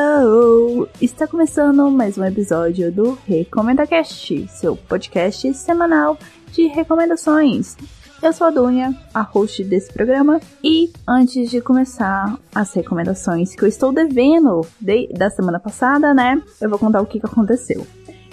[0.00, 0.88] Hello!
[1.00, 6.16] Está começando mais um episódio do Recomenda Cast, seu podcast semanal
[6.52, 7.76] de recomendações.
[8.22, 13.64] Eu sou a Dunha, a host desse programa, e antes de começar as recomendações que
[13.64, 16.40] eu estou devendo de, da semana passada, né?
[16.60, 17.84] Eu vou contar o que, que aconteceu.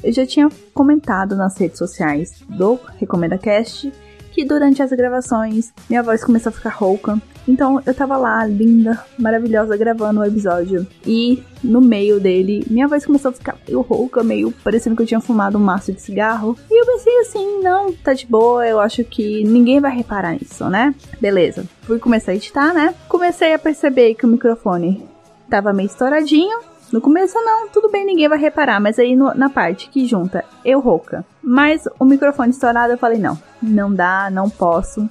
[0.04, 3.92] Eu já tinha comentado nas redes sociais do Recomenda Cast
[4.36, 7.18] que durante as gravações minha voz começou a ficar rouca.
[7.48, 10.86] Então eu tava lá, linda, maravilhosa, gravando o episódio.
[11.08, 15.08] E no meio dele, minha voz começou a ficar meio rouca, meio parecendo que eu
[15.08, 16.58] tinha fumado um maço de cigarro.
[16.70, 20.70] E eu pensei assim: não, tá de boa, eu acho que ninguém vai reparar nisso,
[20.70, 20.94] né?
[21.22, 21.66] Beleza.
[21.84, 22.94] Fui começar a editar, né?
[23.08, 25.08] Comecei a perceber que o microfone
[25.50, 26.75] tava meio estouradinho.
[26.96, 30.46] No começo não, tudo bem, ninguém vai reparar, mas aí no, na parte que junta
[30.64, 35.06] eu rouca, mas o microfone estourado, eu falei não, não dá, não posso.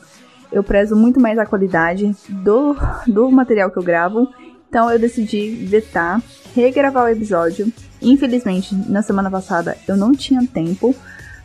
[0.51, 2.75] Eu prezo muito mais a qualidade do,
[3.07, 4.33] do material que eu gravo,
[4.67, 6.23] então eu decidi vetar,
[6.55, 7.71] regravar o episódio.
[8.01, 10.97] Infelizmente, na semana passada eu não tinha tempo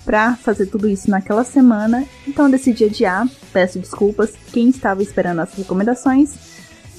[0.05, 3.27] para fazer tudo isso naquela semana, então decidi adiar.
[3.52, 6.48] Peço desculpas quem estava esperando as recomendações.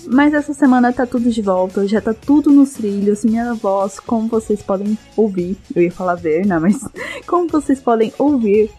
[0.07, 3.25] Mas essa semana tá tudo de volta, já tá tudo nos trilhos.
[3.25, 6.59] Minha voz, como vocês podem ouvir, eu ia falar ver, né?
[6.59, 6.81] Mas
[7.27, 8.71] como vocês podem ouvir,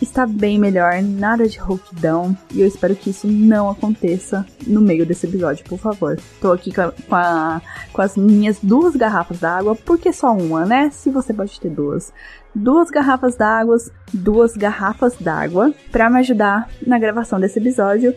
[0.00, 2.36] está bem melhor, nada de rouquidão.
[2.52, 6.18] E eu espero que isso não aconteça no meio desse episódio, por favor.
[6.40, 10.64] Tô aqui com, a, com, a, com as minhas duas garrafas d'água, porque só uma,
[10.64, 10.90] né?
[10.90, 12.12] Se você pode ter duas.
[12.54, 13.76] Duas garrafas d'água,
[14.12, 18.14] duas garrafas d'água, para me ajudar na gravação desse episódio.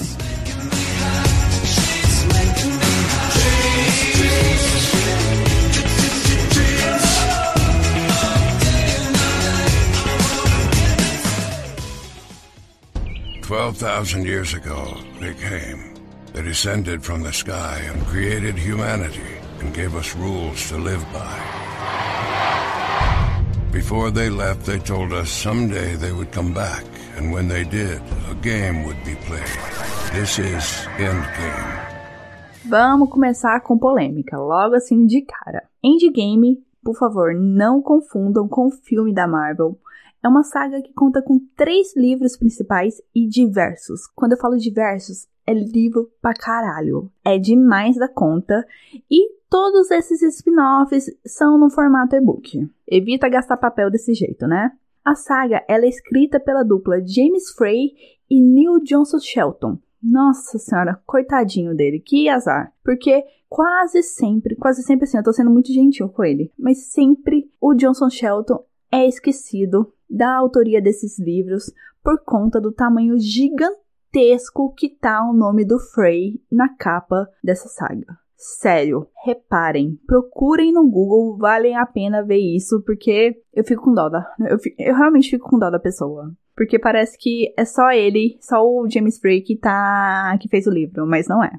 [13.62, 15.94] 12,000 years ago, they came.
[16.34, 21.38] They descended from the sky and created humanity and gave us rules to live by.
[23.72, 26.84] Before they left, they told us someday they would come back,
[27.16, 29.60] and when they did, a game would be played.
[30.12, 31.78] This is Endgame.
[32.66, 35.62] Vamos começar com polêmica, logo assim de cara.
[35.84, 39.78] Endgame, por favor, não confundam com o filme da Marvel
[40.24, 44.08] é uma saga que conta com três livros principais e diversos.
[44.16, 47.12] Quando eu falo diversos, é livro pra caralho.
[47.26, 48.66] É demais da conta.
[49.10, 52.70] E todos esses spin-offs são no formato e-book.
[52.88, 54.72] Evita gastar papel desse jeito, né?
[55.04, 57.92] A saga é escrita pela dupla James Frey
[58.30, 59.80] e Neil Johnson Shelton.
[60.02, 62.72] Nossa senhora, coitadinho dele, que azar.
[62.84, 67.52] Porque quase sempre, quase sempre assim, eu tô sendo muito gentil com ele, mas sempre
[67.60, 71.72] o Johnson Shelton é esquecido da autoria desses livros
[72.04, 78.20] por conta do tamanho gigantesco que tá o nome do Frey na capa dessa saga.
[78.36, 84.10] Sério, reparem, procurem no Google, valem a pena ver isso, porque eu fico com dó
[84.10, 84.34] da.
[84.40, 86.32] Eu, eu realmente fico com dó da pessoa.
[86.56, 90.36] Porque parece que é só ele, só o James Frey que tá.
[90.42, 91.52] que fez o livro, mas não é.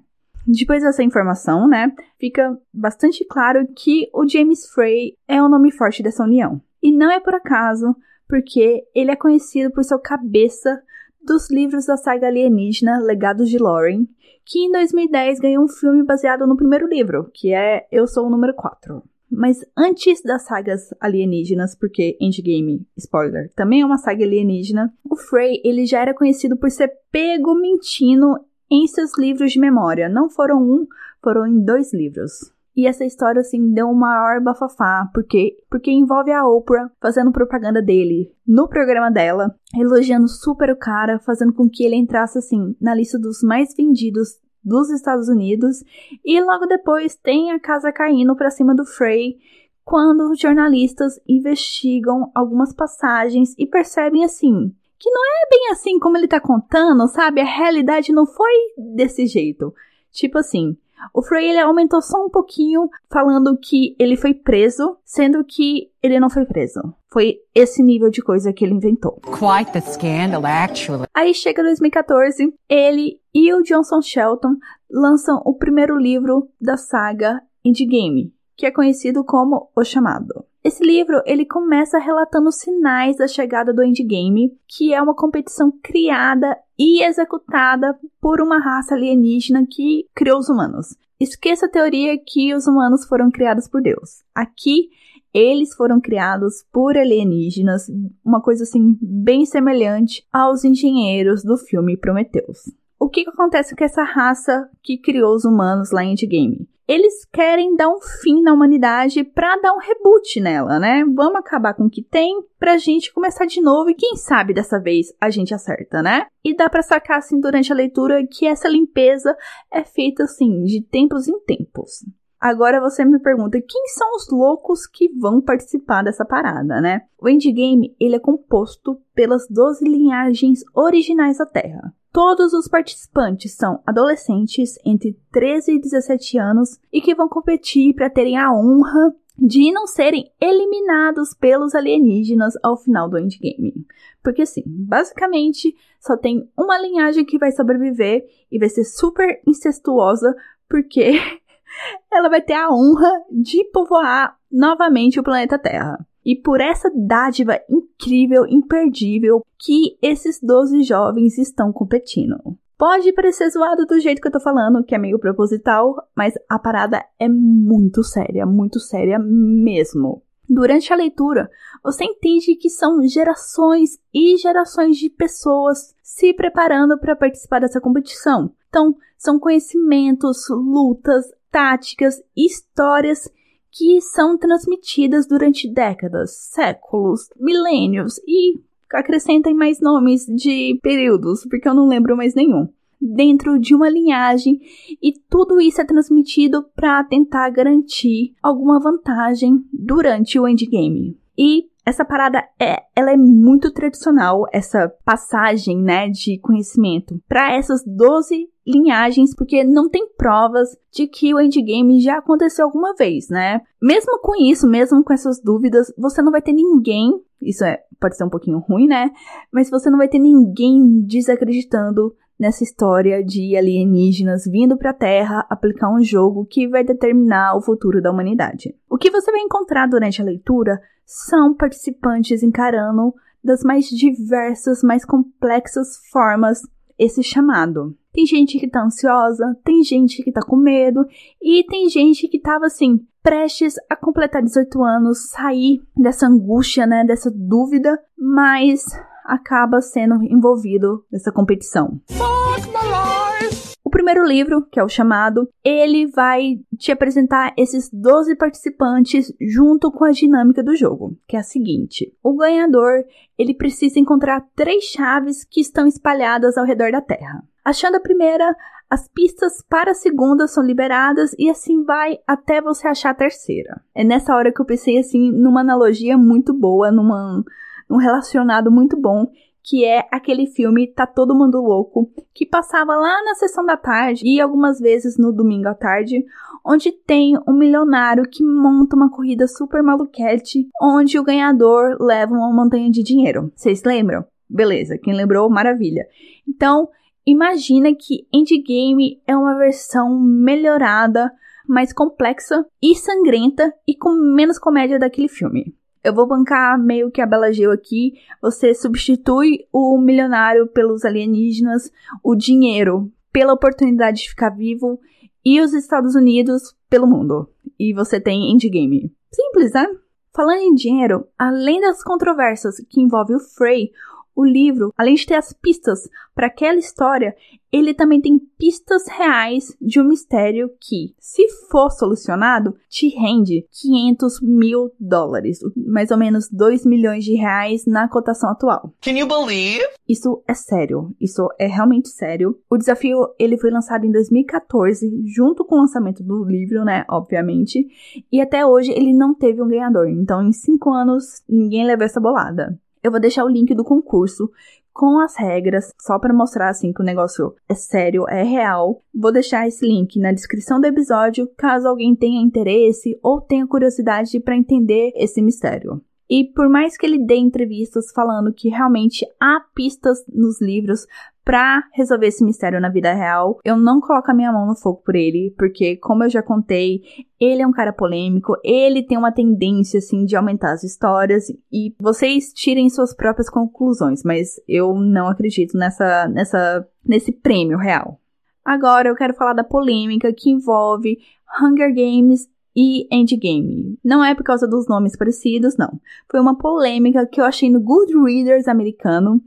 [0.44, 6.02] Depois dessa informação, né, fica bastante claro que o James Frey é o nome forte
[6.02, 6.60] dessa união.
[6.82, 7.94] E não é por acaso,
[8.32, 10.82] porque ele é conhecido por seu cabeça
[11.23, 14.06] dos livros da saga alienígena Legados de Lauren,
[14.43, 18.31] que em 2010 ganhou um filme baseado no primeiro livro, que é Eu Sou o
[18.31, 19.02] Número 4.
[19.31, 25.61] Mas antes das sagas alienígenas, porque Endgame, spoiler, também é uma saga alienígena, o Frey
[25.62, 28.38] ele já era conhecido por ser pego mentindo
[28.70, 30.08] em seus livros de memória.
[30.08, 30.87] Não foram um,
[31.23, 32.50] foram em dois livros.
[32.74, 37.82] E essa história, assim, deu um maior bafafá, porque, porque envolve a Oprah fazendo propaganda
[37.82, 42.94] dele no programa dela, elogiando super o cara, fazendo com que ele entrasse, assim, na
[42.94, 45.84] lista dos mais vendidos dos Estados Unidos.
[46.24, 49.36] E logo depois tem a casa caindo pra cima do Frey,
[49.84, 56.28] quando jornalistas investigam algumas passagens e percebem, assim, que não é bem assim como ele
[56.28, 57.40] tá contando, sabe?
[57.40, 58.52] A realidade não foi
[58.94, 59.75] desse jeito.
[60.12, 60.76] Tipo assim,
[61.14, 66.20] o Frey ele aumentou só um pouquinho, falando que ele foi preso, sendo que ele
[66.20, 66.81] não foi preso.
[67.10, 69.20] Foi esse nível de coisa que ele inventou.
[69.20, 71.06] Quite the scandal, actually.
[71.14, 74.56] Aí chega 2014, ele e o Johnson Shelton
[74.90, 80.44] lançam o primeiro livro da saga Endgame, que é conhecido como O Chamado.
[80.64, 85.72] Esse livro, ele começa relatando os sinais da chegada do Endgame, que é uma competição
[85.82, 90.96] criada e executada por uma raça alienígena que criou os humanos.
[91.20, 94.25] Esqueça a teoria que os humanos foram criados por Deus.
[94.34, 94.88] Aqui,
[95.32, 97.87] eles foram criados por alienígenas,
[98.25, 102.58] uma coisa assim bem semelhante aos engenheiros do filme Prometheus.
[102.99, 106.69] O que, acontece com essa raça que criou os humanos lá em Endgame?
[106.92, 111.02] Eles querem dar um fim na humanidade para dar um reboot nela, né?
[111.14, 114.78] Vamos acabar com o que tem pra gente começar de novo e quem sabe dessa
[114.78, 116.26] vez a gente acerta, né?
[116.44, 119.34] E dá para sacar assim durante a leitura que essa limpeza
[119.72, 122.04] é feita assim de tempos em tempos.
[122.38, 127.02] Agora você me pergunta, quem são os loucos que vão participar dessa parada, né?
[127.18, 131.94] O Endgame, ele é composto pelas 12 linhagens originais da Terra.
[132.12, 138.11] Todos os participantes são adolescentes entre 13 e 17 anos e que vão competir para
[138.11, 143.87] terem a honra de não serem eliminados pelos alienígenas ao final do endgame.
[144.23, 150.37] Porque assim, basicamente só tem uma linhagem que vai sobreviver e vai ser super incestuosa
[150.69, 151.12] porque
[152.12, 157.60] ela vai ter a honra de povoar novamente o planeta Terra e por essa dádiva
[157.69, 162.36] incrível, imperdível que esses 12 jovens estão competindo.
[162.78, 166.58] Pode parecer zoado do jeito que eu tô falando, que é meio proposital, mas a
[166.58, 170.22] parada é muito séria, muito séria mesmo.
[170.48, 171.48] Durante a leitura,
[171.82, 178.52] você entende que são gerações e gerações de pessoas se preparando para participar dessa competição.
[178.68, 183.30] Então, são conhecimentos, lutas, táticas, histórias
[183.73, 188.61] que são transmitidas durante décadas, séculos, milênios e
[188.93, 192.69] acrescentem mais nomes de períodos, porque eu não lembro mais nenhum.
[193.00, 194.61] Dentro de uma linhagem,
[195.02, 201.19] e tudo isso é transmitido para tentar garantir alguma vantagem durante o endgame.
[201.37, 207.82] E essa parada é, ela é muito tradicional, essa passagem, né, de conhecimento para essas
[207.84, 213.60] 12 linhagens, porque não tem provas de que o endgame já aconteceu alguma vez, né?
[213.80, 218.16] Mesmo com isso, mesmo com essas dúvidas, você não vai ter ninguém, isso é, pode
[218.16, 219.10] ser um pouquinho ruim, né?
[219.50, 225.46] Mas você não vai ter ninguém desacreditando nessa história de alienígenas vindo para a Terra
[225.48, 228.74] aplicar um jogo que vai determinar o futuro da humanidade.
[228.90, 235.04] O que você vai encontrar durante a leitura são participantes encarando das mais diversas, mais
[235.04, 236.60] complexas formas
[236.98, 237.96] esse chamado.
[238.12, 241.04] Tem gente que tá ansiosa, tem gente que tá com medo
[241.40, 247.04] e tem gente que tava assim, prestes a completar 18 anos, sair dessa angústia, né,
[247.04, 248.84] dessa dúvida, mas
[249.25, 252.00] acaba sendo envolvido nessa competição.
[252.11, 259.93] Life primeiro livro, que é o chamado, ele vai te apresentar esses 12 participantes junto
[259.93, 263.05] com a dinâmica do jogo, que é a seguinte: o ganhador,
[263.38, 267.45] ele precisa encontrar três chaves que estão espalhadas ao redor da Terra.
[267.64, 268.57] Achando a primeira,
[268.91, 273.81] as pistas para a segunda são liberadas e assim vai até você achar a terceira.
[273.95, 277.45] É nessa hora que eu pensei assim numa analogia muito boa, numa,
[277.92, 279.26] num relacionado muito bom,
[279.62, 284.22] que é aquele filme Tá Todo Mundo Louco, que passava lá na sessão da tarde
[284.25, 286.25] e algumas vezes no domingo à tarde,
[286.66, 292.52] onde tem um milionário que monta uma corrida super maluquete, onde o ganhador leva uma
[292.52, 293.52] montanha de dinheiro.
[293.54, 294.25] Vocês lembram?
[294.49, 296.06] Beleza, quem lembrou, maravilha.
[296.49, 296.88] Então,
[297.26, 301.30] imagina que Endgame é uma versão melhorada,
[301.68, 305.75] mais complexa e sangrenta e com menos comédia daquele filme.
[306.02, 308.14] Eu vou bancar meio que a Bela Gil aqui.
[308.40, 311.90] Você substitui o milionário pelos alienígenas,
[312.23, 315.00] o dinheiro pela oportunidade de ficar vivo
[315.44, 317.49] e os Estados Unidos pelo mundo.
[317.78, 319.12] E você tem Endgame.
[319.32, 319.87] Simples, né?
[320.35, 323.90] Falando em dinheiro, além das controvérsias que envolvem o Frey,
[324.34, 327.34] o livro, além de ter as pistas para aquela história,
[327.70, 334.40] ele também tem pistas reais de um mistério que, se for solucionado, te rende 500
[334.42, 338.92] mil dólares, mais ou menos 2 milhões de reais na cotação atual.
[339.00, 339.82] Can you believe?
[340.06, 342.58] Isso é sério, isso é realmente sério.
[342.68, 347.86] O desafio ele foi lançado em 2014, junto com o lançamento do livro, né, obviamente,
[348.30, 350.08] e até hoje ele não teve um ganhador.
[350.08, 352.78] Então, em 5 anos, ninguém levou essa bolada.
[353.02, 354.49] Eu vou deixar o link do concurso
[354.92, 359.02] com as regras, só para mostrar assim que o negócio é sério, é real.
[359.12, 364.38] Vou deixar esse link na descrição do episódio, caso alguém tenha interesse ou tenha curiosidade
[364.38, 366.00] para entender esse mistério.
[366.30, 371.06] E por mais que ele dê entrevistas falando que realmente há pistas nos livros
[371.44, 375.02] para resolver esse mistério na vida real, eu não coloco a minha mão no fogo
[375.04, 377.02] por ele, porque como eu já contei,
[377.40, 381.94] ele é um cara polêmico, ele tem uma tendência assim de aumentar as histórias e
[382.00, 388.20] vocês tirem suas próprias conclusões, mas eu não acredito nessa nessa nesse prêmio real.
[388.64, 391.18] Agora eu quero falar da polêmica que envolve
[391.61, 393.99] Hunger Games e Endgame.
[394.04, 396.00] Não é por causa dos nomes parecidos, não.
[396.30, 399.42] Foi uma polêmica que eu achei no Goodreaders americano,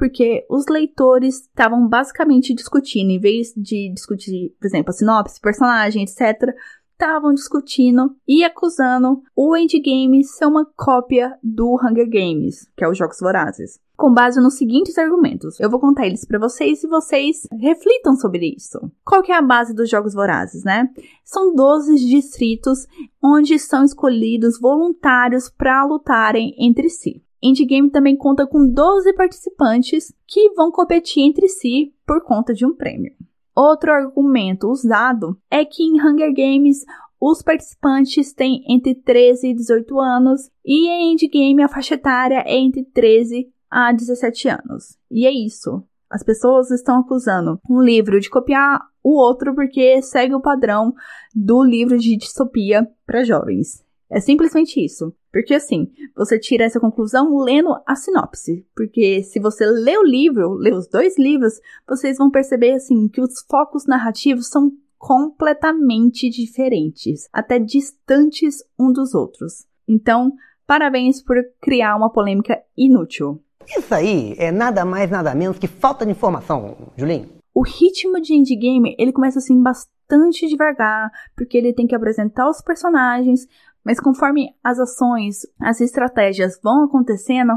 [0.00, 6.04] porque os leitores estavam basicamente discutindo, em vez de discutir, por exemplo, a sinopse, personagem,
[6.04, 6.54] etc.,
[6.92, 12.96] estavam discutindo e acusando o Endgame ser uma cópia do Hunger Games, que é os
[12.96, 13.78] Jogos Vorazes.
[13.94, 15.60] Com base nos seguintes argumentos.
[15.60, 18.80] Eu vou contar eles para vocês e vocês reflitam sobre isso.
[19.04, 20.88] Qual que é a base dos Jogos Vorazes, né?
[21.22, 22.86] São 12 distritos
[23.22, 27.22] onde são escolhidos voluntários para lutarem entre si.
[27.42, 32.74] Endgame também conta com 12 participantes que vão competir entre si por conta de um
[32.74, 33.12] prêmio.
[33.56, 36.84] Outro argumento usado é que em Hunger Games
[37.20, 42.56] os participantes têm entre 13 e 18 anos e em Endgame a faixa etária é
[42.56, 44.96] entre 13 a 17 anos.
[45.10, 45.84] E é isso.
[46.10, 50.92] As pessoas estão acusando um livro de copiar o outro porque segue o padrão
[51.34, 53.84] do livro de distopia para jovens.
[54.10, 55.14] É simplesmente isso.
[55.32, 58.66] Porque assim, você tira essa conclusão lendo a sinopse.
[58.74, 63.20] Porque se você lê o livro, lê os dois livros, vocês vão perceber assim que
[63.20, 69.64] os focos narrativos são completamente diferentes, até distantes um dos outros.
[69.88, 70.32] Então,
[70.66, 73.42] parabéns por criar uma polêmica inútil.
[73.66, 77.28] Isso aí é nada mais nada menos que falta de informação, Julinho.
[77.54, 82.60] O ritmo de Endgame, ele começa assim bastante devagar, porque ele tem que apresentar os
[82.60, 83.46] personagens,
[83.84, 87.52] mas conforme as ações, as estratégias vão acontecendo,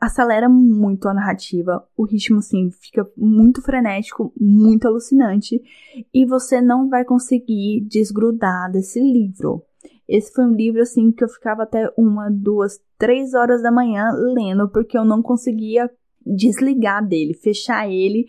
[0.00, 1.86] acelera muito a narrativa.
[1.96, 5.60] O ritmo, sim, fica muito frenético, muito alucinante.
[6.12, 9.62] E você não vai conseguir desgrudar desse livro.
[10.08, 14.10] Esse foi um livro, assim, que eu ficava até uma, duas, três horas da manhã
[14.34, 15.88] lendo, porque eu não conseguia
[16.26, 18.26] desligar dele, fechar ele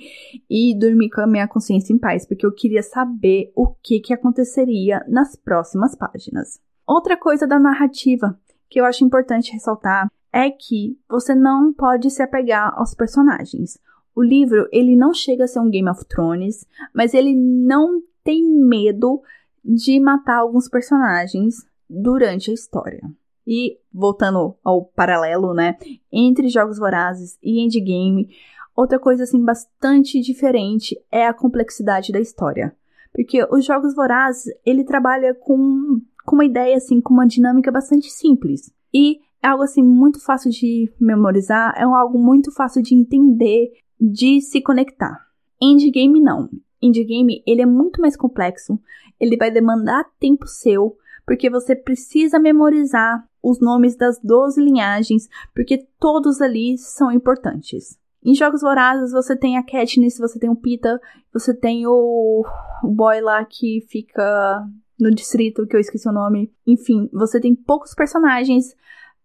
[0.50, 4.14] e dormir com a minha consciência em paz, porque eu queria saber o que, que
[4.14, 6.60] aconteceria nas próximas páginas.
[6.92, 8.38] Outra coisa da narrativa
[8.70, 13.80] que eu acho importante ressaltar é que você não pode se apegar aos personagens.
[14.14, 18.44] O livro, ele não chega a ser um Game of Thrones, mas ele não tem
[18.44, 19.22] medo
[19.64, 23.02] de matar alguns personagens durante a história.
[23.48, 25.78] E voltando ao paralelo, né,
[26.12, 28.36] entre Jogos Vorazes e Endgame,
[28.76, 32.76] outra coisa assim bastante diferente é a complexidade da história.
[33.14, 38.10] Porque os Jogos Vorazes, ele trabalha com com uma ideia assim, com uma dinâmica bastante
[38.10, 38.72] simples.
[38.94, 44.40] E é algo assim muito fácil de memorizar, é algo muito fácil de entender, de
[44.40, 45.28] se conectar.
[45.62, 46.50] Endgame não.
[46.82, 48.80] Endgame, ele é muito mais complexo,
[49.20, 50.96] ele vai demandar tempo seu,
[51.28, 58.00] porque você precisa memorizar os nomes das 12 linhagens, porque todos ali são importantes.
[58.24, 60.98] Em Jogos Vorazes você tem a Katniss, você tem o Pita,
[61.34, 62.46] você tem o
[62.84, 64.66] boy lá que fica
[65.02, 66.52] no distrito, que eu esqueci o nome.
[66.66, 68.76] Enfim, você tem poucos personagens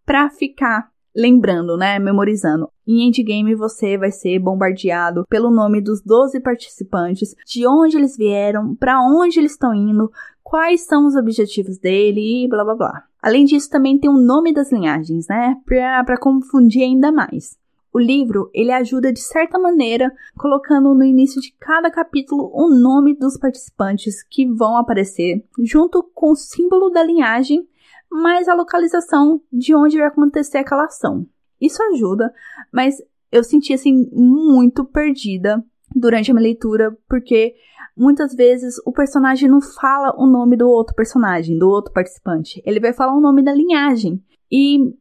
[0.04, 2.68] para ficar lembrando, né, memorizando.
[2.86, 8.76] Em Endgame você vai ser bombardeado pelo nome dos 12 participantes, de onde eles vieram,
[8.76, 10.10] para onde eles estão indo,
[10.42, 13.02] quais são os objetivos dele e blá blá blá.
[13.20, 17.56] Além disso, também tem o nome das linhagens, né, para confundir ainda mais.
[17.96, 23.16] O livro, ele ajuda de certa maneira, colocando no início de cada capítulo o nome
[23.16, 27.66] dos participantes que vão aparecer, junto com o símbolo da linhagem
[28.10, 31.26] mais a localização de onde vai acontecer aquela ação.
[31.58, 32.30] Isso ajuda,
[32.70, 32.96] mas
[33.32, 37.54] eu senti assim muito perdida durante a minha leitura, porque
[37.96, 42.62] muitas vezes o personagem não fala o nome do outro personagem, do outro participante.
[42.66, 44.22] Ele vai falar o nome da linhagem.
[44.52, 44.94] E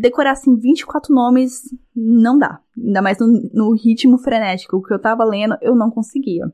[0.00, 1.62] decorar assim 24 nomes
[1.94, 2.60] não dá.
[2.76, 6.52] Ainda mais no, no ritmo frenético que eu tava lendo, eu não conseguia.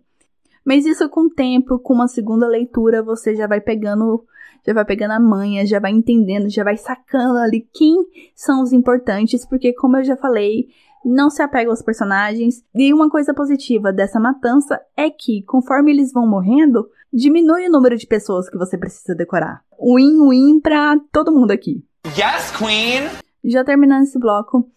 [0.64, 4.24] Mas isso com o tempo, com uma segunda leitura, você já vai pegando
[4.66, 7.96] já vai pegando a manha, já vai entendendo, já vai sacando ali quem
[8.34, 10.68] são os importantes, porque como eu já falei,
[11.04, 12.62] não se apega aos personagens.
[12.74, 17.96] E uma coisa positiva dessa matança é que, conforme eles vão morrendo, diminui o número
[17.96, 19.62] de pessoas que você precisa decorar.
[19.80, 21.82] Win-win pra todo mundo aqui.
[22.16, 23.27] Yes, Queen!
[23.44, 24.68] Já terminando esse bloco,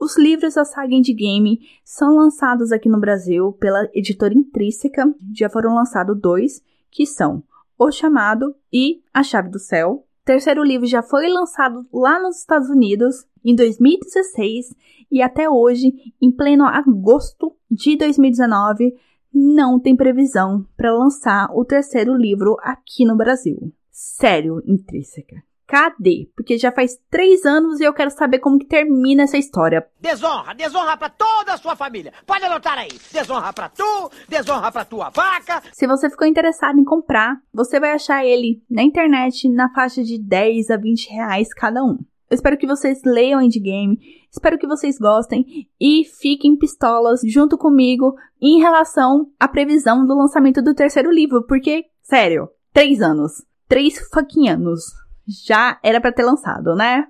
[0.00, 5.12] os livros da saga Endgame são lançados aqui no Brasil pela editora Intrínseca.
[5.34, 7.42] Já foram lançados dois, que são
[7.78, 10.04] o Chamado e A Chave do Céu.
[10.22, 14.74] O terceiro livro já foi lançado lá nos Estados Unidos em 2016
[15.10, 18.94] e até hoje, em pleno agosto de 2019,
[19.32, 23.72] não tem previsão para lançar o terceiro livro aqui no Brasil.
[23.90, 25.47] Sério, intrínseca.
[25.68, 26.30] Cadê?
[26.34, 29.86] Porque já faz três anos e eu quero saber como que termina essa história.
[30.00, 32.10] Desonra, desonra pra toda a sua família.
[32.26, 32.88] Pode anotar aí.
[33.12, 35.62] Desonra pra tu, desonra pra tua vaca.
[35.72, 40.18] Se você ficou interessado em comprar, você vai achar ele na internet na faixa de
[40.18, 41.98] 10 a 20 reais cada um.
[42.30, 43.98] Eu espero que vocês leiam Endgame,
[44.32, 45.44] espero que vocês gostem
[45.78, 51.84] e fiquem pistolas junto comigo em relação à previsão do lançamento do terceiro livro, porque,
[52.02, 53.32] sério, três anos.
[53.68, 54.80] Três fucking anos
[55.28, 57.06] já era para ter lançado, né?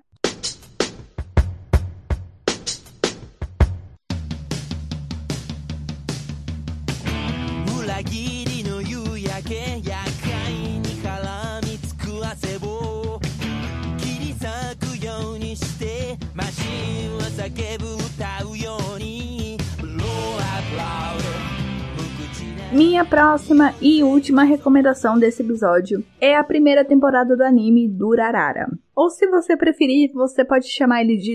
[22.71, 28.69] Minha próxima e última recomendação desse episódio é a primeira temporada do anime Durarara.
[28.95, 31.35] Ou se você preferir, você pode chamar ele de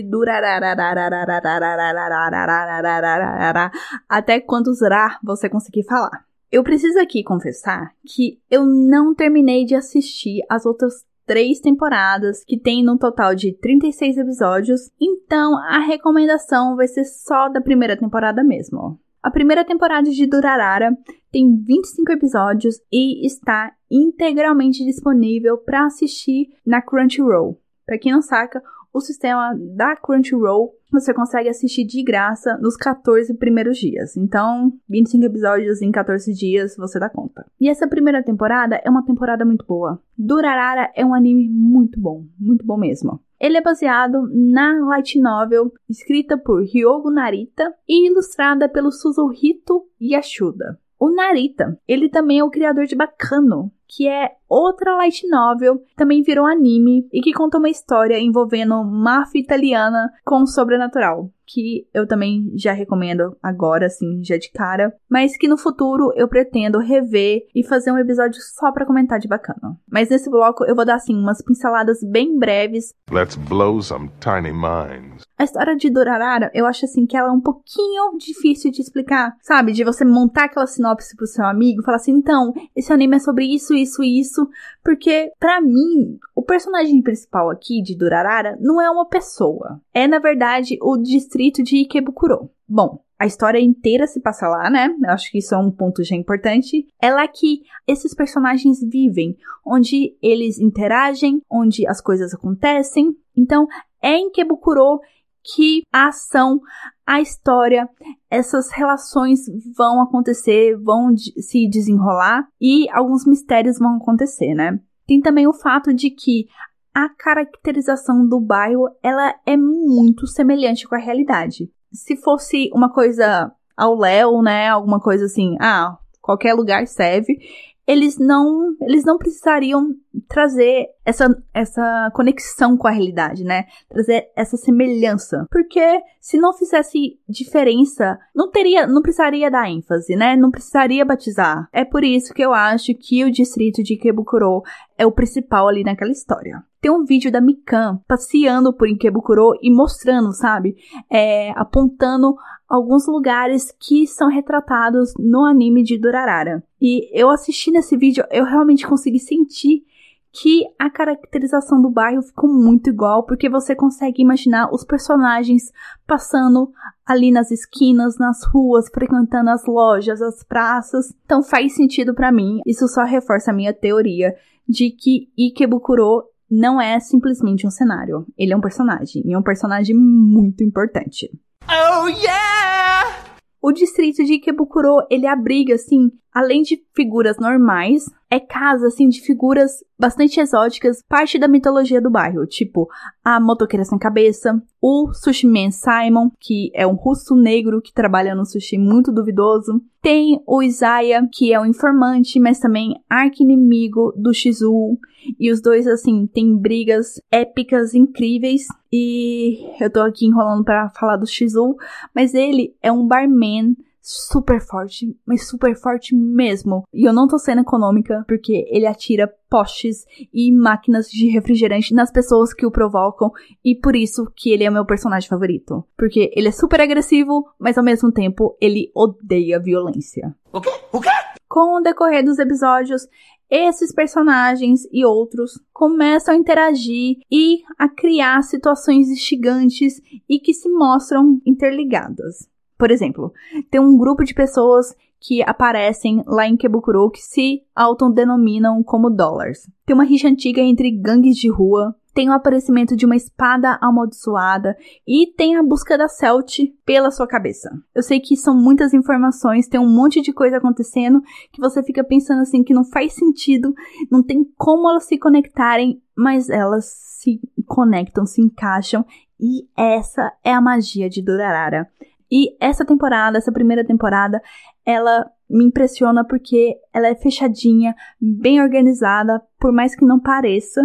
[4.08, 4.80] até quantos
[5.24, 6.24] você conseguir falar.
[6.52, 12.56] Eu preciso aqui confessar que eu não terminei de assistir as outras três temporadas, que
[12.56, 19.00] tem total de 36 episódios, então a recomendação vai ser só da primeira temporada mesmo.
[19.24, 20.94] A primeira temporada de Durarara
[21.32, 27.58] tem 25 episódios e está integralmente disponível para assistir na Crunchyroll.
[27.86, 33.34] Para quem não saca, o sistema da Crunchyroll você consegue assistir de graça nos 14
[33.34, 34.16] primeiros dias.
[34.16, 37.44] Então, 25 episódios em 14 dias você dá conta.
[37.60, 40.00] E essa primeira temporada é uma temporada muito boa.
[40.16, 43.20] Durarara é um anime muito bom, muito bom mesmo.
[43.40, 50.78] Ele é baseado na light novel escrita por Ryogo Narita e ilustrada pelo Suzuhito Yashuda.
[50.98, 56.22] O Narita, ele também é o criador de Bacano, que é outra light novel, também
[56.22, 62.52] virou anime e que conta uma história envolvendo máfia italiana com sobrenatural, que eu também
[62.54, 67.66] já recomendo agora, assim, já de cara, mas que no futuro eu pretendo rever e
[67.66, 69.76] fazer um episódio só para comentar de bacana.
[69.90, 72.94] Mas nesse bloco eu vou dar assim umas pinceladas bem breves.
[73.10, 75.24] Let's blow some tiny minds.
[75.36, 79.34] A história de Durarara, eu acho assim que ela é um pouquinho difícil de explicar,
[79.42, 79.72] sabe?
[79.72, 83.44] De você montar aquela sinopse pro seu amigo, falar assim, então, esse anime é sobre
[83.44, 84.48] isso, isso e isso,
[84.82, 89.80] porque para mim, o personagem principal aqui de Durarara não é uma pessoa.
[89.92, 92.50] É na verdade o distrito de Ikebukuro.
[92.68, 94.94] Bom, a história inteira se passa lá, né?
[95.06, 96.86] Acho que isso é um ponto já importante.
[97.00, 103.16] É lá que esses personagens vivem, onde eles interagem, onde as coisas acontecem.
[103.36, 103.66] Então,
[104.02, 105.00] é em Kebukuro
[105.44, 106.60] que a ação,
[107.06, 107.88] a história,
[108.30, 109.40] essas relações
[109.76, 114.80] vão acontecer, vão se desenrolar e alguns mistérios vão acontecer, né?
[115.06, 116.46] Tem também o fato de que
[116.94, 121.70] a caracterização do bairro ela é muito semelhante com a realidade.
[121.92, 124.68] se fosse uma coisa ao Léo, né?
[124.68, 127.38] Alguma coisa assim, ah, qualquer lugar serve
[127.86, 129.88] eles não, eles não precisariam
[130.28, 133.64] trazer essa, essa conexão com a realidade, né?
[133.88, 135.46] Trazer essa semelhança.
[135.50, 140.36] Porque se não fizesse diferença, não teria, não precisaria dar ênfase, né?
[140.36, 141.68] Não precisaria batizar.
[141.72, 144.62] É por isso que eu acho que o distrito de Ikebukuro
[144.96, 146.62] é o principal ali naquela história.
[146.80, 150.76] Tem um vídeo da Mikan passeando por Ikebukuro e mostrando, sabe?
[151.10, 152.34] É, apontando
[152.74, 156.62] alguns lugares que são retratados no anime de Durarara.
[156.80, 159.84] E eu assisti nesse vídeo, eu realmente consegui sentir
[160.32, 165.70] que a caracterização do bairro ficou muito igual, porque você consegue imaginar os personagens
[166.04, 166.72] passando
[167.06, 171.14] ali nas esquinas, nas ruas, frequentando as lojas, as praças.
[171.24, 172.58] Então faz sentido para mim.
[172.66, 174.34] Isso só reforça a minha teoria
[174.68, 178.26] de que Ikebukuro não é simplesmente um cenário.
[178.36, 181.30] Ele é um personagem, e é um personagem muito importante.
[181.68, 183.24] Oh yeah!
[183.60, 189.20] O distrito de Ikebukuro, ele abriga, assim, além de figuras normais, é casa, assim, de
[189.20, 192.88] figuras bastante exóticas, parte da mitologia do bairro, tipo
[193.24, 198.34] a motoqueira sem cabeça, o sushi man Simon, que é um russo negro que trabalha
[198.34, 204.34] no sushi muito duvidoso, tem o Isaiah, que é um informante, mas também arqui-inimigo do
[204.34, 204.98] Shizu,
[205.38, 211.16] e os dois, assim, têm brigas épicas, incríveis, e eu tô aqui enrolando para falar
[211.16, 211.76] do Shizu,
[212.14, 216.84] mas ele é um barman super forte, mas super forte mesmo.
[216.92, 222.12] E eu não tô sendo econômica, porque ele atira postes e máquinas de refrigerante nas
[222.12, 223.30] pessoas que o provocam,
[223.64, 225.82] e por isso que ele é meu personagem favorito.
[225.96, 230.36] Porque ele é super agressivo, mas ao mesmo tempo ele odeia violência.
[230.52, 230.70] O quê?
[230.92, 231.08] O quê?
[231.48, 233.08] Com o decorrer dos episódios,
[233.48, 240.68] esses personagens e outros começam a interagir e a criar situações instigantes e que se
[240.68, 242.48] mostram interligadas.
[242.78, 243.32] Por exemplo,
[243.70, 249.70] tem um grupo de pessoas que aparecem lá em Kebukuro que se autodenominam como dólares.
[249.86, 254.76] Tem uma rixa antiga entre gangues de rua, tem o aparecimento de uma espada amaldiçoada
[255.06, 257.70] e tem a busca da Celt pela sua cabeça.
[257.94, 262.04] Eu sei que são muitas informações, tem um monte de coisa acontecendo que você fica
[262.04, 263.74] pensando assim que não faz sentido,
[264.10, 269.04] não tem como elas se conectarem, mas elas se conectam, se encaixam
[269.40, 271.88] e essa é a magia de Durarara.
[272.30, 274.40] E essa temporada, essa primeira temporada,
[274.84, 280.80] ela me impressiona porque ela é fechadinha, bem organizada, por mais que não pareça.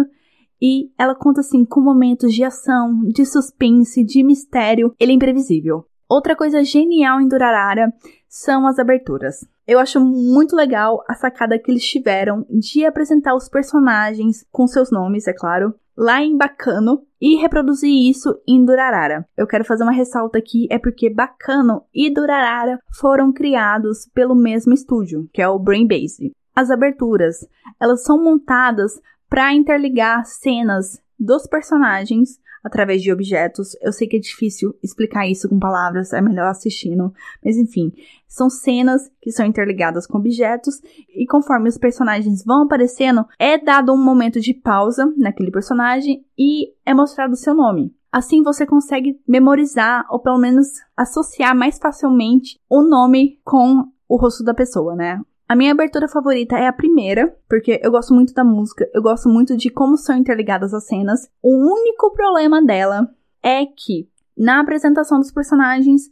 [0.60, 4.94] E ela conta assim com momentos de ação, de suspense, de mistério.
[5.00, 5.86] Ele é imprevisível.
[6.08, 7.92] Outra coisa genial em Durarara
[8.28, 9.36] são as aberturas.
[9.66, 14.90] Eu acho muito legal a sacada que eles tiveram de apresentar os personagens com seus
[14.90, 19.28] nomes, é claro, lá em Bacano e reproduzir isso em Durarara.
[19.36, 24.72] Eu quero fazer uma ressalta aqui, é porque Bacano e Durarara foram criados pelo mesmo
[24.72, 26.32] estúdio, que é o Brainbase.
[26.56, 27.46] As aberturas,
[27.78, 33.76] elas são montadas para interligar cenas dos personagens através de objetos.
[33.80, 37.12] Eu sei que é difícil explicar isso com palavras, é melhor assistindo,
[37.44, 37.92] mas enfim,
[38.26, 43.92] são cenas que são interligadas com objetos e conforme os personagens vão aparecendo, é dado
[43.92, 47.94] um momento de pausa naquele personagem e é mostrado o seu nome.
[48.12, 54.42] Assim você consegue memorizar ou pelo menos associar mais facilmente o nome com o rosto
[54.42, 55.20] da pessoa, né?
[55.50, 59.28] A minha abertura favorita é a primeira, porque eu gosto muito da música, eu gosto
[59.28, 61.28] muito de como são interligadas as cenas.
[61.42, 63.10] O único problema dela
[63.42, 64.08] é que
[64.38, 66.02] na apresentação dos personagens,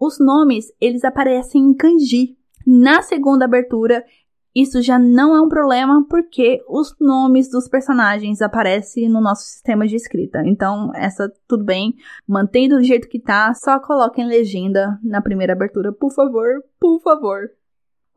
[0.00, 2.36] os nomes eles aparecem em kanji.
[2.66, 4.04] Na segunda abertura,
[4.52, 9.86] isso já não é um problema porque os nomes dos personagens aparecem no nosso sistema
[9.86, 10.42] de escrita.
[10.44, 11.94] Então, essa tudo bem,
[12.26, 16.48] mantém do jeito que tá, só coloquem legenda na primeira abertura, por favor,
[16.80, 17.48] por favor.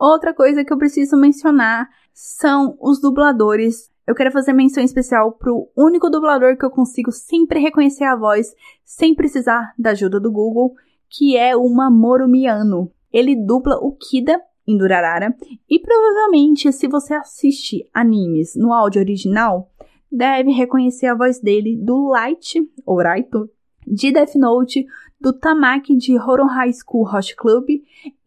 [0.01, 3.91] Outra coisa que eu preciso mencionar são os dubladores.
[4.07, 8.51] Eu quero fazer menção especial pro único dublador que eu consigo sempre reconhecer a voz
[8.83, 10.73] sem precisar da ajuda do Google,
[11.07, 12.91] que é o Mamoru Miyano.
[13.13, 15.35] Ele dubla o Kida em Durarara
[15.69, 19.69] e provavelmente se você assiste animes no áudio original,
[20.11, 23.47] deve reconhecer a voz dele do Light, ou Raito,
[23.85, 24.83] de Death Note,
[25.21, 27.65] do Tamaki de Horon High School Hot Club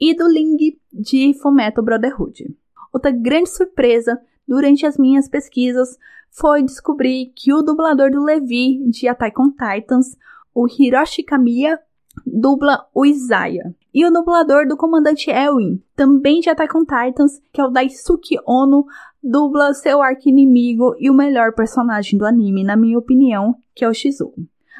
[0.00, 2.54] e do Ling de Fullmetal Brotherhood.
[2.92, 5.98] Outra grande surpresa durante as minhas pesquisas
[6.30, 10.16] foi descobrir que o dublador do Levi de Attack on Titans,
[10.54, 11.80] o Hiroshi Kamiya,
[12.24, 13.74] dubla o Isaiah.
[13.92, 18.36] E o dublador do comandante Elwin, também de Attack on Titans, que é o Daisuke
[18.46, 18.86] Ono,
[19.22, 23.94] dubla seu arqui-inimigo e o melhor personagem do anime, na minha opinião, que é o
[23.94, 24.32] Shizu.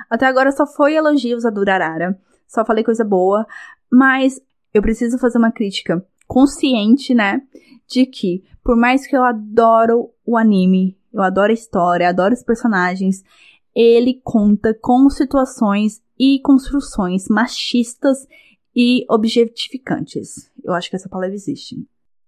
[0.09, 2.19] Até agora só foi elogios a Durarara.
[2.47, 3.47] só falei coisa boa,
[3.91, 4.41] mas
[4.73, 7.43] eu preciso fazer uma crítica consciente, né,
[7.87, 12.43] de que por mais que eu adoro o anime, eu adoro a história, adoro os
[12.43, 13.23] personagens,
[13.75, 18.27] ele conta com situações e construções machistas
[18.75, 20.51] e objetificantes.
[20.63, 21.77] Eu acho que essa palavra existe.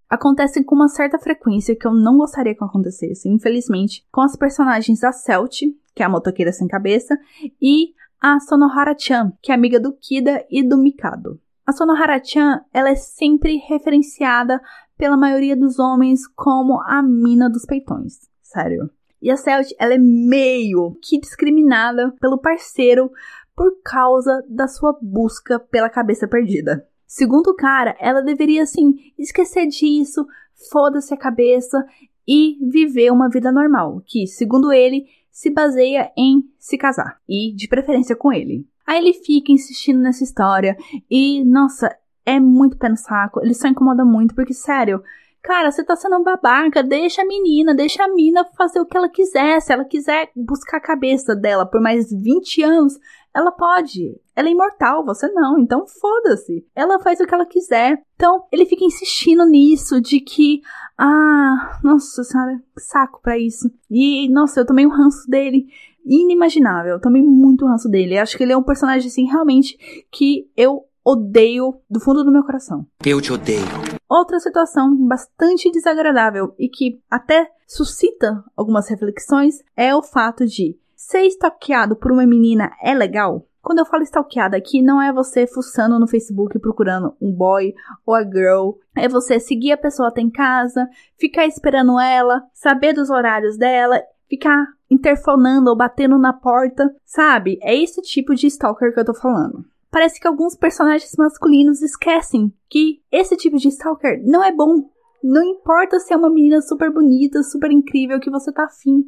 [0.08, 5.00] Acontecem com uma certa frequência que eu não gostaria que acontecesse, infelizmente, com as personagens
[5.00, 5.62] da Celt,
[5.94, 7.18] que é a motoqueira sem cabeça,
[7.60, 11.40] e a Sonohara-chan, que é amiga do Kida e do Mikado.
[11.66, 14.60] A Sonohara-chan, ela é sempre referenciada
[14.96, 18.28] pela maioria dos homens como a mina dos peitões.
[18.42, 18.88] Sério.
[19.20, 23.10] E a Celt, ela é meio que discriminada pelo parceiro
[23.56, 26.86] por causa da sua busca pela cabeça perdida.
[27.06, 30.26] Segundo o cara, ela deveria assim esquecer disso,
[30.70, 31.84] foda-se a cabeça
[32.26, 37.68] e viver uma vida normal, que, segundo ele, se baseia em se casar e de
[37.68, 38.66] preferência com ele.
[38.86, 40.76] Aí ele fica insistindo nessa história
[41.10, 45.02] e, nossa, é muito pé no saco, ele só incomoda muito, porque, sério,
[45.46, 48.96] Cara, você tá sendo um babaca, deixa a menina, deixa a mina fazer o que
[48.96, 49.60] ela quiser.
[49.62, 52.98] Se ela quiser buscar a cabeça dela por mais 20 anos,
[53.36, 54.18] ela pode.
[54.34, 55.58] Ela é imortal, você não.
[55.58, 56.66] Então foda-se.
[56.74, 58.02] Ela faz o que ela quiser.
[58.14, 60.62] Então ele fica insistindo nisso de que,
[60.96, 63.70] ah, nossa senhora, saco pra isso.
[63.90, 65.66] E, nossa, eu tomei um ranço dele
[66.02, 66.94] inimaginável.
[66.94, 68.16] Eu tomei muito ranço dele.
[68.16, 69.76] Acho que ele é um personagem, assim, realmente
[70.10, 72.86] que eu odeio do fundo do meu coração.
[73.04, 73.60] Eu te odeio.
[74.08, 81.26] Outra situação bastante desagradável e que até suscita algumas reflexões é o fato de ser
[81.26, 83.46] stalkeado por uma menina é legal?
[83.62, 87.74] Quando eu falo stalkeada aqui, não é você fuçando no Facebook procurando um boy
[88.06, 88.78] ou a girl.
[88.96, 94.00] É você seguir a pessoa até em casa, ficar esperando ela, saber dos horários dela,
[94.28, 97.58] ficar interfonando ou batendo na porta, sabe?
[97.60, 99.64] É esse tipo de stalker que eu tô falando
[99.96, 104.90] parece que alguns personagens masculinos esquecem que esse tipo de stalker não é bom.
[105.24, 109.06] Não importa se é uma menina super bonita, super incrível que você tá afim.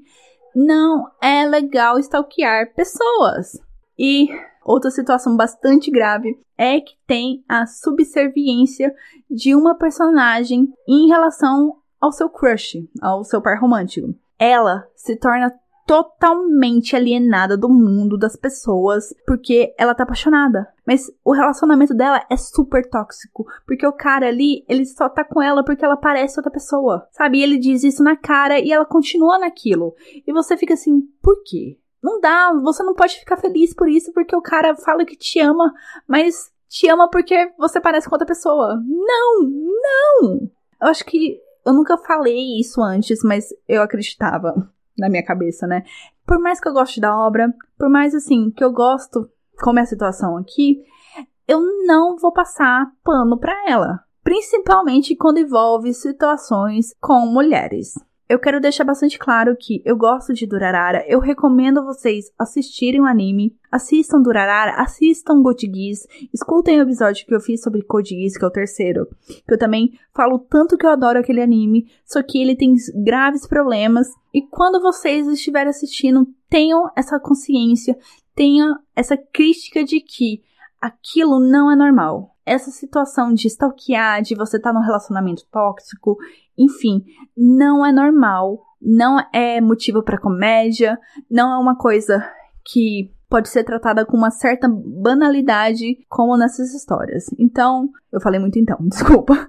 [0.55, 3.61] Não é legal stalkear pessoas.
[3.99, 4.29] E
[4.65, 8.95] outra situação bastante grave é que tem a subserviência
[9.31, 14.15] de uma personagem em relação ao seu crush, ao seu par romântico.
[14.39, 15.53] Ela se torna
[15.89, 20.69] totalmente alienada do mundo, das pessoas, porque ela tá apaixonada.
[20.87, 25.41] Mas o relacionamento dela é super tóxico, porque o cara ali, ele só tá com
[25.41, 27.39] ela porque ela parece outra pessoa, sabe?
[27.39, 29.95] E ele diz isso na cara e ela continua naquilo.
[30.27, 31.79] E você fica assim, por quê?
[32.03, 35.41] Não dá, você não pode ficar feliz por isso porque o cara fala que te
[35.41, 35.73] ama,
[36.07, 38.79] mas te ama porque você parece com outra pessoa.
[38.87, 40.51] Não, não!
[40.83, 45.85] Eu acho que eu nunca falei isso antes, mas eu acreditava na minha cabeça, né?
[46.27, 49.31] Por mais que eu goste da obra, por mais assim que eu gosto,
[49.61, 50.83] como é a situação aqui,
[51.47, 57.95] eu não vou passar pano para ela, principalmente quando envolve situações com mulheres
[58.29, 63.07] eu quero deixar bastante claro que eu gosto de Durarara, eu recomendo vocês assistirem o
[63.07, 65.67] anime, assistam Durarara, assistam Code
[66.33, 69.99] escutem o episódio que eu fiz sobre Code que é o terceiro, que eu também
[70.15, 74.83] falo tanto que eu adoro aquele anime, só que ele tem graves problemas, e quando
[74.83, 77.97] vocês estiverem assistindo, tenham essa consciência,
[78.35, 80.43] tenham essa crítica de que
[80.81, 82.37] aquilo não é normal.
[82.49, 86.17] Essa situação de stalkear, de você estar tá num relacionamento tóxico,
[86.57, 87.05] enfim,
[87.37, 90.99] não é normal, não é motivo para comédia,
[91.31, 92.25] não é uma coisa
[92.65, 97.27] que pode ser tratada com uma certa banalidade como nessas histórias.
[97.39, 99.49] Então, eu falei muito então, desculpa.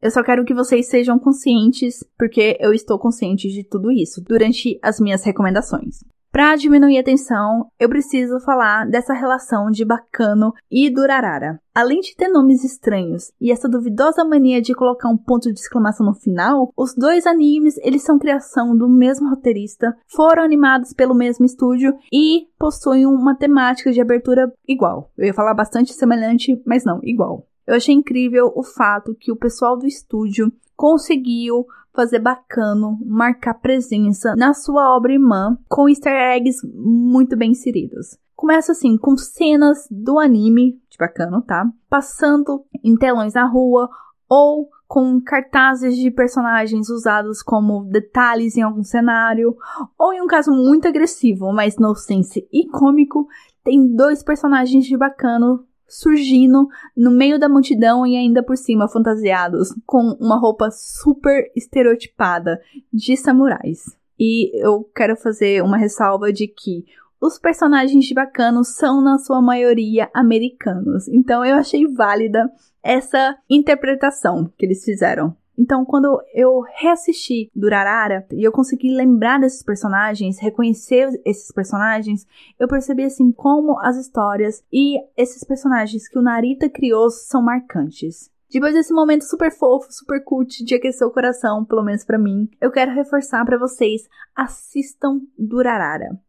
[0.00, 4.78] Eu só quero que vocês sejam conscientes, porque eu estou consciente de tudo isso durante
[4.82, 6.00] as minhas recomendações.
[6.32, 11.60] Para diminuir a tensão, eu preciso falar dessa relação de Bacano e Durarara.
[11.74, 16.06] Além de ter nomes estranhos e essa duvidosa mania de colocar um ponto de exclamação
[16.06, 21.44] no final, os dois animes eles são criação do mesmo roteirista, foram animados pelo mesmo
[21.44, 25.10] estúdio e possuem uma temática de abertura igual.
[25.18, 27.46] Eu ia falar bastante semelhante, mas não, igual.
[27.66, 34.34] Eu achei incrível o fato que o pessoal do estúdio conseguiu fazer bacano, marcar presença
[34.36, 38.18] na sua obra irmã com easter eggs muito bem inseridos.
[38.34, 41.70] Começa assim com cenas do anime, de bacano, tá?
[41.88, 43.88] Passando em telões na rua
[44.28, 49.56] ou com cartazes de personagens usados como detalhes em algum cenário,
[49.98, 53.26] ou em um caso muito agressivo, mas no sense e cômico,
[53.64, 59.68] tem dois personagens de bacano surgindo no meio da multidão e ainda por cima fantasiados
[59.84, 62.58] com uma roupa super estereotipada
[62.90, 63.84] de samurais.
[64.18, 66.84] E eu quero fazer uma ressalva de que
[67.20, 71.06] os personagens de Bacano são, na sua maioria, americanos.
[71.08, 72.50] Então eu achei válida
[72.82, 75.36] essa interpretação que eles fizeram.
[75.62, 82.26] Então, quando eu reassisti Durarara e eu consegui lembrar desses personagens, reconhecer esses personagens,
[82.58, 88.28] eu percebi assim como as histórias e esses personagens que o Narita criou são marcantes.
[88.50, 92.50] Depois desse momento super fofo, super cult de aquecer o coração, pelo menos para mim,
[92.60, 94.02] eu quero reforçar para vocês:
[94.34, 96.20] assistam Durarara.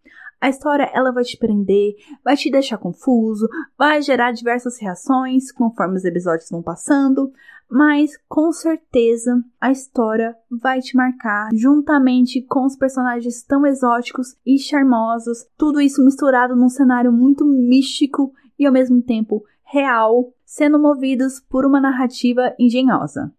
[0.43, 5.95] A história ela vai te prender, vai te deixar confuso, vai gerar diversas reações conforme
[5.95, 7.31] os episódios vão passando,
[7.71, 14.59] mas com certeza a história vai te marcar juntamente com os personagens tão exóticos e
[14.59, 21.39] charmosos, tudo isso misturado num cenário muito místico e ao mesmo tempo real, sendo movidos
[21.39, 23.33] por uma narrativa engenhosa.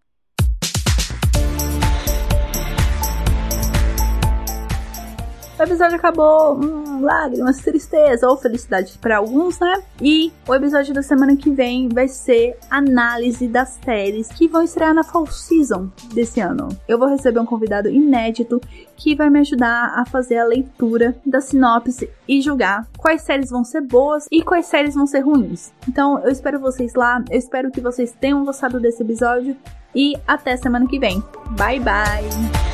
[5.64, 9.82] Episódio acabou, hum, lágrimas, tristeza ou felicidade para alguns, né?
[10.00, 14.94] E o episódio da semana que vem vai ser análise das séries que vão estrear
[14.94, 16.68] na Fall Season desse ano.
[16.88, 18.60] Eu vou receber um convidado inédito
[18.96, 23.64] que vai me ajudar a fazer a leitura da sinopse e julgar quais séries vão
[23.64, 25.72] ser boas e quais séries vão ser ruins.
[25.88, 29.56] Então eu espero vocês lá, eu espero que vocês tenham gostado desse episódio
[29.94, 31.22] e até semana que vem.
[31.56, 32.73] Bye bye!